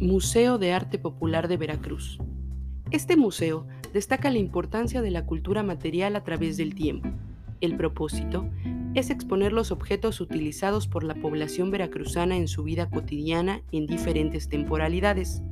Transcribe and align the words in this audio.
Museo 0.00 0.58
de 0.58 0.72
Arte 0.72 0.96
Popular 0.96 1.48
de 1.48 1.56
Veracruz. 1.56 2.20
Este 2.92 3.16
museo 3.16 3.66
destaca 3.92 4.30
la 4.30 4.38
importancia 4.38 5.02
de 5.02 5.10
la 5.10 5.26
cultura 5.26 5.64
material 5.64 6.14
a 6.14 6.22
través 6.22 6.56
del 6.56 6.76
tiempo. 6.76 7.08
El 7.60 7.76
propósito 7.76 8.48
es 8.94 9.10
exponer 9.10 9.52
los 9.52 9.72
objetos 9.72 10.20
utilizados 10.20 10.86
por 10.86 11.02
la 11.02 11.16
población 11.16 11.72
veracruzana 11.72 12.36
en 12.36 12.46
su 12.46 12.62
vida 12.62 12.88
cotidiana 12.88 13.62
en 13.72 13.88
diferentes 13.88 14.48
temporalidades. 14.48 15.42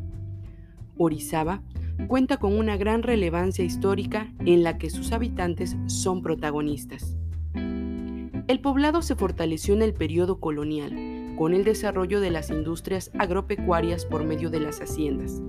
Orizaba 0.96 1.64
cuenta 2.06 2.36
con 2.36 2.56
una 2.56 2.76
gran 2.76 3.02
relevancia 3.02 3.64
histórica 3.64 4.32
en 4.44 4.62
la 4.62 4.78
que 4.78 4.90
sus 4.90 5.10
habitantes 5.10 5.76
son 5.86 6.22
protagonistas. 6.22 7.16
El 8.46 8.60
poblado 8.60 9.02
se 9.02 9.16
fortaleció 9.16 9.74
en 9.74 9.82
el 9.82 9.92
periodo 9.92 10.38
colonial, 10.38 10.92
con 11.36 11.52
el 11.54 11.64
desarrollo 11.64 12.20
de 12.20 12.30
las 12.30 12.50
industrias 12.50 13.10
agropecuarias 13.18 14.06
por 14.06 14.24
medio 14.24 14.50
de 14.50 14.60
las 14.60 14.80
haciendas, 14.80 15.42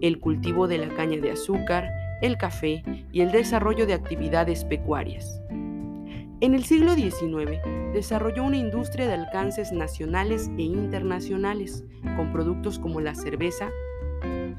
el 0.00 0.20
cultivo 0.20 0.68
de 0.68 0.78
la 0.78 0.88
caña 0.94 1.18
de 1.20 1.32
azúcar, 1.32 1.88
el 2.20 2.36
café 2.36 2.82
y 3.12 3.22
el 3.22 3.32
desarrollo 3.32 3.86
de 3.86 3.94
actividades 3.94 4.64
pecuarias. 4.64 5.40
En 6.42 6.54
el 6.54 6.64
siglo 6.64 6.94
XIX 6.94 7.58
desarrolló 7.92 8.44
una 8.44 8.56
industria 8.56 9.06
de 9.06 9.14
alcances 9.14 9.72
nacionales 9.72 10.50
e 10.56 10.62
internacionales, 10.62 11.84
con 12.16 12.32
productos 12.32 12.78
como 12.78 13.00
la 13.00 13.14
cerveza, 13.14 13.70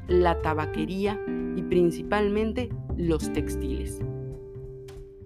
la 0.06 0.40
tabaquería 0.42 1.20
y 1.56 1.62
principalmente 1.62 2.68
los 2.96 3.32
textiles. 3.32 4.00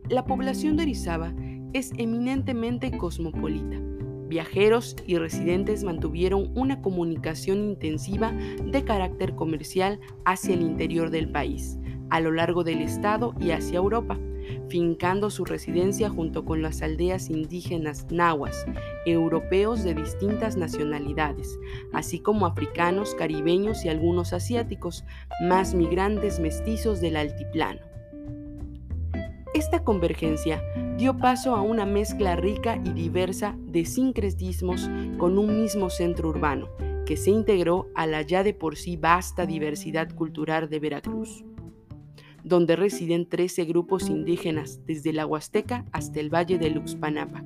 La 0.08 0.24
población 0.24 0.76
de 0.76 0.84
Orizaba 0.84 1.34
es 1.72 1.92
eminentemente 1.98 2.96
cosmopolita. 2.96 3.76
Viajeros 4.28 4.96
y 5.06 5.18
residentes 5.18 5.84
mantuvieron 5.84 6.50
una 6.56 6.82
comunicación 6.82 7.58
intensiva 7.58 8.32
de 8.32 8.84
carácter 8.84 9.34
comercial 9.34 10.00
hacia 10.24 10.54
el 10.54 10.62
interior 10.62 11.10
del 11.10 11.30
país, 11.30 11.78
a 12.10 12.20
lo 12.20 12.32
largo 12.32 12.64
del 12.64 12.82
estado 12.82 13.34
y 13.38 13.50
hacia 13.52 13.76
Europa, 13.76 14.18
fincando 14.68 15.30
su 15.30 15.44
residencia 15.44 16.10
junto 16.10 16.44
con 16.44 16.60
las 16.60 16.82
aldeas 16.82 17.30
indígenas 17.30 18.06
nahuas, 18.10 18.66
europeos 19.06 19.84
de 19.84 19.94
distintas 19.94 20.56
nacionalidades, 20.56 21.58
así 21.92 22.18
como 22.18 22.46
africanos, 22.46 23.14
caribeños 23.14 23.84
y 23.84 23.88
algunos 23.88 24.32
asiáticos, 24.32 25.04
más 25.40 25.74
migrantes 25.74 26.40
mestizos 26.40 27.00
del 27.00 27.16
altiplano. 27.16 27.95
Esta 29.54 29.84
convergencia 29.84 30.62
dio 30.98 31.16
paso 31.16 31.54
a 31.54 31.62
una 31.62 31.86
mezcla 31.86 32.36
rica 32.36 32.80
y 32.84 32.90
diversa 32.90 33.56
de 33.60 33.84
sincretismos 33.84 34.90
con 35.18 35.38
un 35.38 35.60
mismo 35.62 35.88
centro 35.88 36.28
urbano, 36.28 36.68
que 37.06 37.16
se 37.16 37.30
integró 37.30 37.88
a 37.94 38.06
la 38.06 38.22
ya 38.22 38.42
de 38.42 38.54
por 38.54 38.76
sí 38.76 38.96
vasta 38.96 39.46
diversidad 39.46 40.14
cultural 40.14 40.68
de 40.68 40.80
Veracruz, 40.80 41.44
donde 42.44 42.76
residen 42.76 43.28
13 43.28 43.64
grupos 43.64 44.08
indígenas 44.08 44.80
desde 44.86 45.12
la 45.12 45.26
Huasteca 45.26 45.84
hasta 45.92 46.20
el 46.20 46.32
Valle 46.32 46.58
de 46.58 46.70
Luxpanapa. 46.70 47.44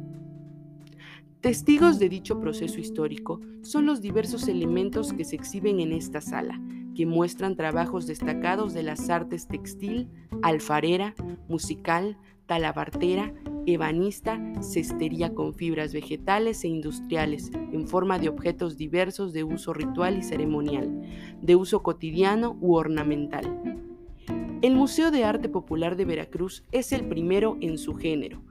Testigos 1.41 1.99
de 1.99 2.09
dicho 2.09 2.39
proceso 2.39 2.81
histórico 2.81 3.41
son 3.63 3.87
los 3.87 4.01
diversos 4.01 4.47
elementos 4.49 5.13
que 5.13 5.25
se 5.25 5.37
exhiben 5.37 5.81
en 5.81 5.93
esta 5.93 6.21
sala, 6.21 6.61
que 6.95 7.07
muestran 7.07 7.57
trabajos 7.57 8.07
destacados 8.07 8.75
de 8.75 8.83
las 8.83 9.11
artes 9.11 9.49
textil, 9.49 10.09
alfarera, 10.43 11.15
musical, 11.49 12.17
talabartera, 12.47 13.33
ebanista, 13.67 14.41
cestería 14.61 15.35
con 15.35 15.55
fibras 15.55 15.93
vegetales 15.93 16.65
e 16.65 16.69
industriales, 16.69 17.51
en 17.73 17.87
forma 17.87 18.19
de 18.19 18.29
objetos 18.29 18.77
diversos 18.77 19.33
de 19.33 19.45
uso 19.45 19.73
ritual 19.73 20.19
y 20.19 20.23
ceremonial, 20.23 21.03
de 21.41 21.57
uso 21.57 21.83
cotidiano 21.83 22.57
u 22.61 22.75
ornamental. 22.75 23.45
El 24.63 24.75
Museo 24.75 25.11
de 25.11 25.25
Arte 25.25 25.49
Popular 25.49 25.97
de 25.97 26.05
Veracruz 26.05 26.65
es 26.73 26.93
el 26.93 27.07
primero 27.07 27.57
en 27.61 27.79
su 27.79 27.95
género, 27.95 28.43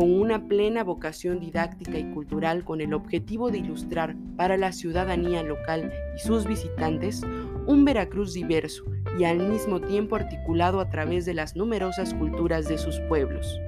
con 0.00 0.18
una 0.18 0.48
plena 0.48 0.82
vocación 0.82 1.40
didáctica 1.40 1.98
y 1.98 2.10
cultural 2.14 2.64
con 2.64 2.80
el 2.80 2.94
objetivo 2.94 3.50
de 3.50 3.58
ilustrar 3.58 4.16
para 4.34 4.56
la 4.56 4.72
ciudadanía 4.72 5.42
local 5.42 5.92
y 6.16 6.20
sus 6.20 6.46
visitantes 6.46 7.20
un 7.66 7.84
Veracruz 7.84 8.32
diverso 8.32 8.82
y 9.18 9.24
al 9.24 9.40
mismo 9.40 9.78
tiempo 9.78 10.16
articulado 10.16 10.80
a 10.80 10.88
través 10.88 11.26
de 11.26 11.34
las 11.34 11.54
numerosas 11.54 12.14
culturas 12.14 12.66
de 12.66 12.78
sus 12.78 12.98
pueblos. 13.10 13.60